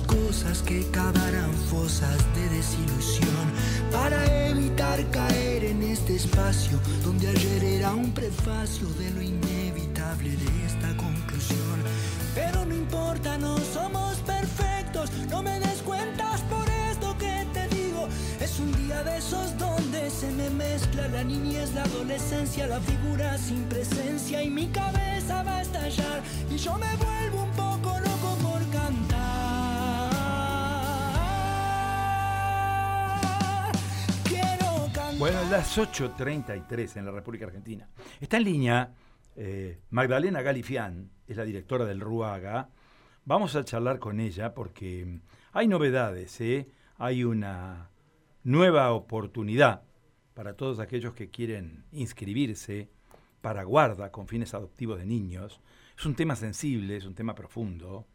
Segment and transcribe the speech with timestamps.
[0.00, 3.46] cosas que cavarán fosas de desilusión
[3.90, 10.66] para evitar caer en este espacio donde ayer era un prefacio de lo inevitable de
[10.66, 11.82] esta conclusión.
[12.34, 18.08] Pero no importa, no somos perfectos, no me des cuentas por esto que te digo.
[18.40, 23.36] Es un día de esos donde se me mezcla la niñez, la adolescencia, la figura
[23.36, 27.51] sin presencia y mi cabeza va a estallar y yo me vuelvo un
[35.22, 37.88] Bueno, las 8.33 en la República Argentina.
[38.20, 38.92] Está en línea
[39.36, 42.70] eh, Magdalena Galifián, es la directora del RUAGA.
[43.24, 45.20] Vamos a charlar con ella porque
[45.52, 46.66] hay novedades, ¿eh?
[46.98, 47.90] hay una
[48.42, 49.84] nueva oportunidad
[50.34, 52.88] para todos aquellos que quieren inscribirse
[53.42, 55.60] para guarda con fines adoptivos de niños.
[55.96, 58.08] Es un tema sensible, es un tema profundo,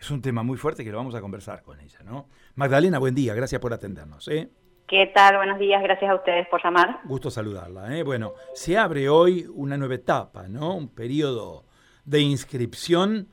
[0.00, 2.30] es un tema muy fuerte que lo vamos a conversar con ella, ¿no?
[2.54, 4.28] Magdalena, buen día, gracias por atendernos.
[4.28, 4.50] ¿eh?
[4.86, 5.38] ¿Qué tal?
[5.38, 6.98] Buenos días, gracias a ustedes por llamar.
[7.04, 7.96] Gusto saludarla.
[7.96, 8.02] ¿eh?
[8.02, 10.74] Bueno, se abre hoy una nueva etapa, ¿no?
[10.74, 11.64] Un periodo
[12.04, 13.28] de inscripción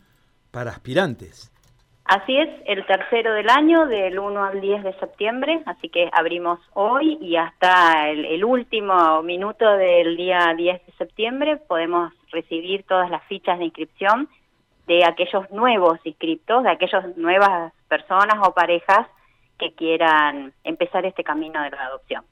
[0.49, 1.51] para aspirantes.
[2.05, 6.59] Así es, el tercero del año, del 1 al 10 de septiembre, así que abrimos
[6.73, 13.09] hoy y hasta el, el último minuto del día 10 de septiembre podemos recibir todas
[13.09, 14.29] las fichas de inscripción
[14.87, 19.07] de aquellos nuevos inscriptos, de aquellas nuevas personas o parejas
[19.61, 22.25] que quieran empezar este camino de la adopción.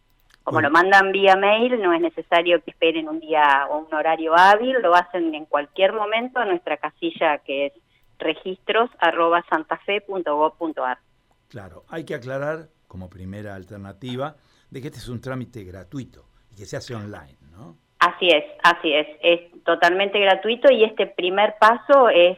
[0.44, 0.70] Como Bueno.
[0.70, 4.78] lo mandan vía mail, no es necesario que esperen un día o un horario hábil,
[4.82, 7.74] lo hacen en cualquier momento en nuestra casilla que es
[8.18, 10.98] registros arroba santafe.gov.ar.
[11.50, 14.36] Claro, hay que aclarar como primera alternativa
[14.72, 17.78] de que este es un trámite gratuito y que se hace online, ¿no?
[18.00, 22.38] Así es, así es, es totalmente gratuito y este primer paso es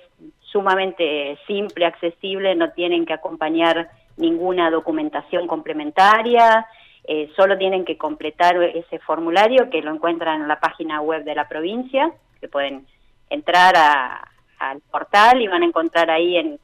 [0.52, 3.90] sumamente simple, accesible, no tienen que acompañar
[4.22, 6.66] ninguna documentación complementaria,
[7.04, 11.36] eh, solo tienen que completar ese formulario que lo encuentran en la página web de
[11.36, 12.86] la provincia, que pueden
[13.30, 14.28] entrar a-
[14.60, 16.60] al portal y van a encontrar ahí en,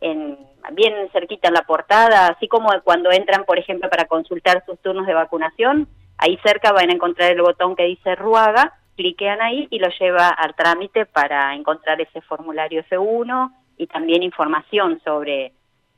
[0.00, 0.38] en
[0.72, 5.06] bien cerquita en la portada, así como cuando entran, por ejemplo, para consultar sus turnos
[5.06, 9.78] de vacunación, ahí cerca van a encontrar el botón que dice Ruaga, cliquean ahí y
[9.80, 15.52] lo lleva al trámite para encontrar ese formulario F1 y también información sobre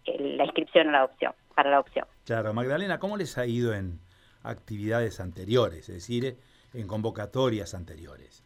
[0.06, 2.06] eh, la inscripción a la adopción, para la adopción.
[2.24, 4.00] Claro, Magdalena, ¿cómo les ha ido en
[4.42, 6.36] actividades anteriores, es decir,
[6.74, 8.44] en convocatorias anteriores?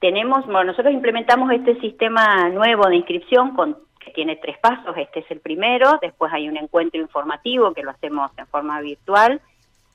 [0.00, 4.94] Tenemos, bueno, nosotros implementamos este sistema nuevo de inscripción con, que tiene tres pasos.
[4.96, 9.40] Este es el primero, después hay un encuentro informativo que lo hacemos en forma virtual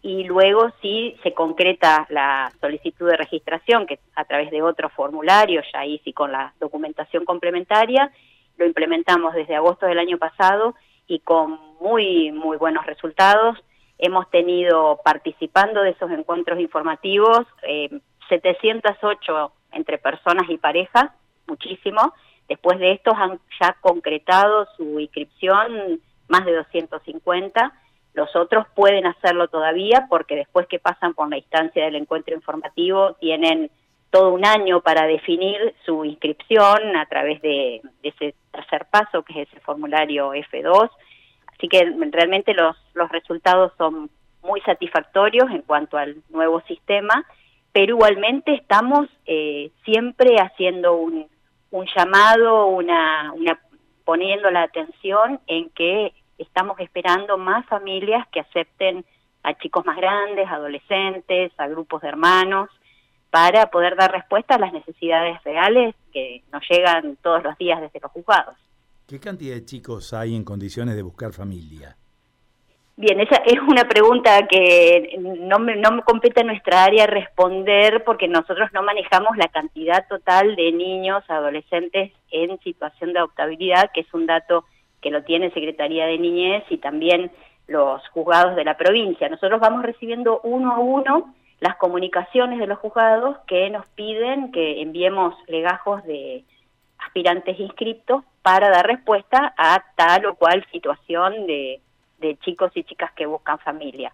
[0.02, 5.62] y luego sí se concreta la solicitud de registración que a través de otro formulario,
[5.74, 8.12] ya ahí sí con la documentación complementaria,
[8.58, 10.76] lo implementamos desde agosto del año pasado
[11.10, 13.58] y con muy, muy buenos resultados.
[13.98, 18.00] Hemos tenido participando de esos encuentros informativos eh,
[18.30, 21.12] 708 entre personas y parejas,
[21.48, 22.14] muchísimo.
[22.48, 27.74] Después de estos han ya concretado su inscripción más de 250.
[28.14, 33.14] Los otros pueden hacerlo todavía porque después que pasan por la instancia del encuentro informativo
[33.16, 33.72] tienen
[34.10, 39.50] todo un año para definir su inscripción a través de, ese tercer paso que es
[39.50, 40.90] ese formulario F2.
[41.56, 44.10] Así que realmente los, los resultados son
[44.42, 47.26] muy satisfactorios en cuanto al nuevo sistema,
[47.72, 51.28] pero igualmente estamos eh, siempre haciendo un,
[51.72, 53.60] un llamado, una, una
[54.06, 59.06] poniendo la atención en que estamos esperando más familias que acepten
[59.44, 62.70] a chicos más grandes, adolescentes, a grupos de hermanos,
[63.32, 68.00] para poder dar respuesta a las necesidades reales que nos llegan todos los días desde
[68.00, 68.56] los juzgados.
[69.08, 71.96] ¿Qué cantidad de chicos hay en condiciones de buscar familia?
[72.96, 78.04] Bien, esa es una pregunta que no me, no me compete en nuestra área responder
[78.04, 84.02] porque nosotros no manejamos la cantidad total de niños, adolescentes en situación de adoptabilidad, que
[84.02, 84.66] es un dato
[85.02, 87.32] que lo tiene Secretaría de Niñez y también
[87.68, 89.30] los juzgados de la provincia.
[89.30, 94.82] Nosotros vamos recibiendo uno a uno las comunicaciones de los juzgados que nos piden que
[94.82, 96.44] enviemos legajos de
[96.98, 101.82] aspirantes inscriptos para dar respuesta a tal o cual situación de,
[102.20, 104.14] de chicos y chicas que buscan familia.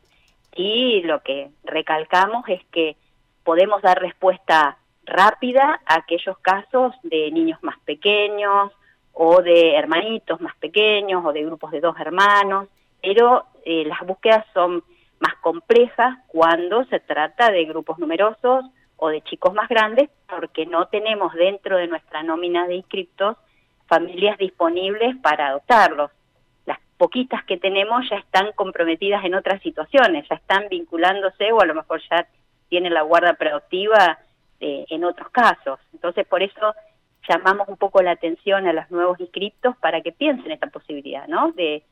[0.56, 2.96] Y lo que recalcamos es que
[3.44, 8.72] podemos dar respuesta rápida a aquellos casos de niños más pequeños
[9.14, 12.68] o de hermanitos más pequeños o de grupos de dos hermanos,
[13.02, 14.84] pero eh, las búsquedas son
[15.26, 18.66] más complejas cuando se trata de grupos numerosos
[18.98, 23.36] o de chicos más grandes porque no tenemos dentro de nuestra nómina de inscriptos
[23.88, 26.12] familias disponibles para adoptarlos.
[26.68, 31.66] Las poquitas que tenemos ya están comprometidas en otras situaciones, ya están vinculándose o a
[31.66, 32.28] lo mejor ya
[32.70, 34.20] tienen la guarda productiva
[34.60, 35.80] eh, en otros casos.
[35.94, 36.76] Entonces, por eso
[37.28, 41.52] llamamos un poco la atención a los nuevos inscriptos para que piensen esta posibilidad, ¿no?
[41.52, 41.84] De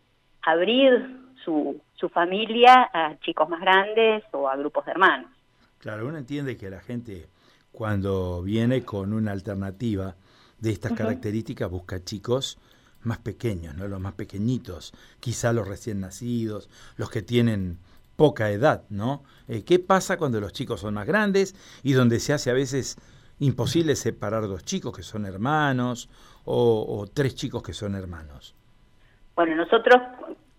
[0.44, 5.32] abrir su, su familia a chicos más grandes o a grupos de hermanos.
[5.80, 7.28] Claro, uno entiende que la gente
[7.72, 10.16] cuando viene con una alternativa
[10.60, 12.58] de estas características busca chicos
[13.02, 13.88] más pequeños, ¿no?
[13.88, 17.80] Los más pequeñitos, quizá los recién nacidos, los que tienen
[18.16, 19.24] poca edad, ¿no?
[19.48, 22.98] Eh, ¿Qué pasa cuando los chicos son más grandes y donde se hace a veces
[23.40, 26.10] imposible separar dos chicos que son hermanos
[26.46, 28.56] o, tres chicos que son hermanos?
[29.36, 29.98] Bueno, nosotros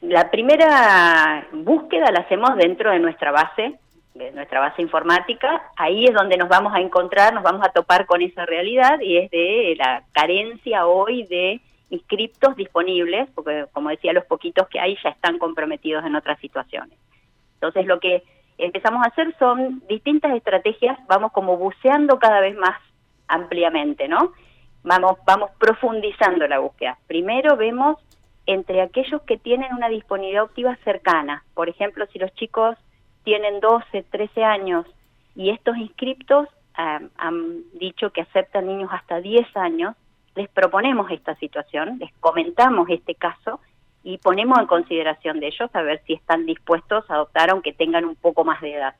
[0.08, 3.78] la primera búsqueda la hacemos dentro de nuestra base,
[4.14, 5.62] de nuestra base informática.
[5.76, 9.18] Ahí es donde nos vamos a encontrar, nos vamos a topar con esa realidad y
[9.18, 11.60] es de la carencia hoy de
[11.90, 16.98] inscriptos disponibles, porque como decía, los poquitos que hay ya están comprometidos en otras situaciones.
[17.54, 18.22] Entonces lo que
[18.58, 22.78] empezamos a hacer son distintas estrategias, vamos como buceando cada vez más
[23.26, 24.32] ampliamente, ¿no?
[24.82, 26.98] Vamos, vamos profundizando la búsqueda.
[27.06, 27.96] Primero vemos
[28.46, 31.44] entre aquellos que tienen una disponibilidad optiva cercana.
[31.54, 32.76] Por ejemplo, si los chicos
[33.22, 34.86] tienen 12, 13 años
[35.34, 39.94] y estos inscriptos han dicho que aceptan niños hasta 10 años,
[40.34, 43.60] les proponemos esta situación, les comentamos este caso
[44.02, 48.04] y ponemos en consideración de ellos a ver si están dispuestos a adoptar aunque tengan
[48.04, 48.96] un poco más de edad.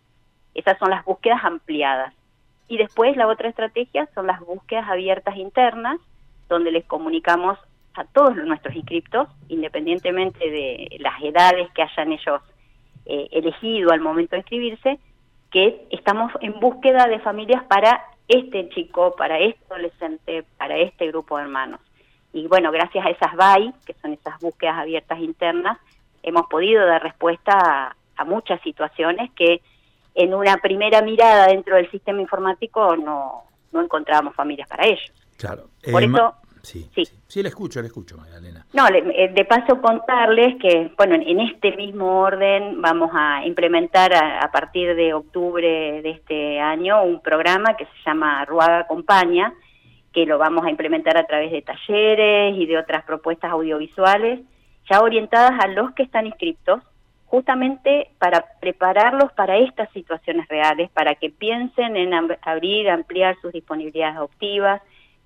[0.55, 2.15] Esas son las búsquedas ampliadas.
[2.69, 5.99] Y después la otra estrategia son las búsquedas abiertas internas,
[6.49, 7.59] donde les comunicamos
[7.95, 12.41] a todos nuestros inscriptos, independientemente de las edades que hayan ellos
[13.07, 14.99] eh, elegido al momento de inscribirse,
[15.51, 21.37] que estamos en búsqueda de familias para este chico, para este adolescente, para este grupo
[21.37, 21.81] de hermanos.
[22.33, 25.79] Y bueno, gracias a esas BAI, que son esas búsquedas abiertas internas,
[26.23, 29.61] hemos podido dar respuesta a, muchas situaciones que
[30.15, 33.43] en una primera mirada dentro del sistema informático no,
[33.73, 35.13] no encontrábamos familias para ellos.
[35.37, 35.69] Claro.
[35.91, 37.43] Por eh, eso Sí, sí, sí.
[37.43, 38.65] le escucho, le escucho, Magdalena.
[38.73, 44.51] No, eh, de paso contarles que, bueno, en este mismo orden vamos a implementar a,
[44.51, 49.53] partir de octubre de este año un programa que se llama Ruaga Acompaña,
[50.13, 54.41] que lo vamos a implementar a través de talleres y de otras propuestas audiovisuales,
[54.91, 56.81] ya orientadas a los que están inscriptos,
[57.27, 62.13] justamente para prepararlos para estas situaciones reales, para que piensen en
[62.43, 64.81] abrir, ampliar sus disponibilidades adoptivas,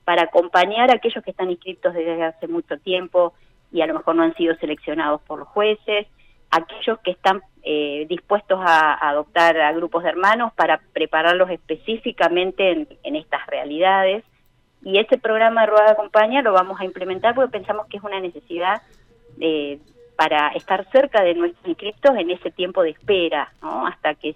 [0.09, 3.35] para acompañar a aquellos que están inscritos desde hace mucho tiempo
[3.71, 6.07] y a lo mejor no han sido seleccionados por los jueces,
[6.51, 13.17] aquellos que están eh, dispuestos a, adoptar a grupos de hermanos para prepararlos específicamente en,
[13.17, 14.25] estas realidades.
[14.83, 18.19] Y ese programa de Rueda Acompaña lo vamos a implementar porque pensamos que es una
[18.19, 18.81] necesidad
[19.43, 19.79] eh,
[20.17, 23.87] para estar cerca de nuestros inscriptos en ese tiempo de espera, ¿no?
[23.87, 24.31] hasta que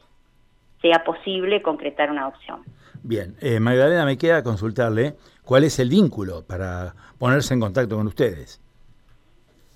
[0.83, 2.61] sea posible concretar una opción.
[3.03, 5.15] Bien, eh, Magdalena, me queda consultarle
[5.45, 8.61] cuál es el vínculo para ponerse en contacto con ustedes.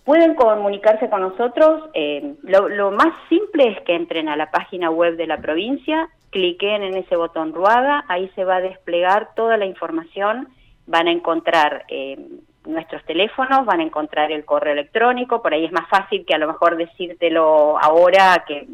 [0.05, 1.91] Pueden comunicarse con nosotros.
[1.93, 6.85] Eh, lo, más simple es que entren a la página web de la provincia, cliquen
[6.85, 10.49] en ese botón Ruaga, ahí se va a desplegar toda la información,
[10.87, 12.25] van a encontrar eh,
[12.64, 16.38] nuestros teléfonos, van a encontrar el correo electrónico, por ahí es más fácil que a
[16.38, 18.69] lo mejor decírtelo ahora que,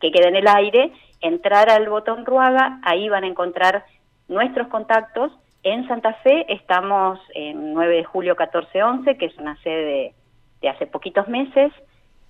[0.00, 0.90] que quede en el aire,
[1.26, 3.84] entrar al botón Ruaga, ahí van a encontrar
[4.28, 5.32] nuestros contactos.
[5.62, 10.14] En Santa Fe estamos en 9 de julio 1411, que es una sede
[10.60, 11.72] de, hace poquitos meses,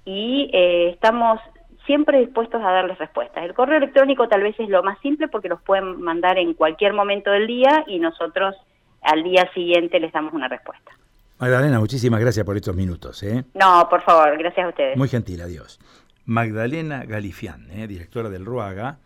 [0.04, 1.40] y eh, estamos
[1.86, 3.44] siempre dispuestos a darles respuestas.
[3.44, 6.92] El correo electrónico tal vez es lo más simple porque los pueden mandar en cualquier
[6.92, 8.54] momento del día y nosotros
[9.02, 10.92] al día siguiente les damos una respuesta.
[11.38, 13.22] Magdalena, muchísimas gracias por estos minutos.
[13.22, 13.44] ¿eh?
[13.54, 14.96] No, por favor, gracias a ustedes.
[14.96, 15.78] Muy gentil, adiós.
[16.26, 17.86] Magdalena Galifián, ¿eh?
[17.86, 18.98] directora del RUAGA.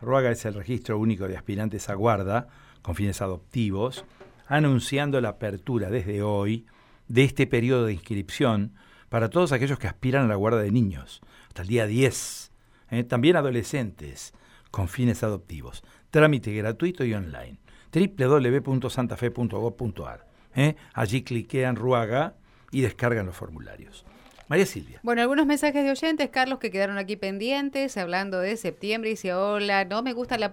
[0.00, 2.48] RUAGA es el registro único de aspirantes a guarda
[2.80, 4.06] con fines adoptivos,
[4.48, 6.64] anunciando la apertura desde hoy
[7.08, 8.72] de este periodo de inscripción
[9.10, 12.52] para todos aquellos que aspiran a la guarda de niños, hasta el día 10,
[12.90, 13.04] ¿eh?
[13.04, 14.32] también adolescentes
[14.70, 15.84] con fines adoptivos.
[16.10, 17.58] Trámite gratuito y online.
[17.92, 20.26] www.santafe.gov.ar.
[20.54, 20.76] ¿eh?
[20.94, 22.36] Allí cliquean Ruaga
[22.70, 24.06] y descargan los formularios.
[24.52, 25.00] María Silvia.
[25.02, 29.32] Bueno, algunos mensajes de oyentes, Carlos, que quedaron aquí pendientes, hablando de septiembre, y dice,
[29.32, 30.50] hola, no me gusta la